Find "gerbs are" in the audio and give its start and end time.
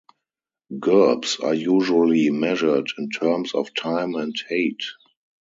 0.79-1.53